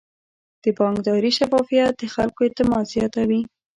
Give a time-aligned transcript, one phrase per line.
[0.63, 3.41] د بانکداري شفافیت د خلکو اعتماد زیاتوي.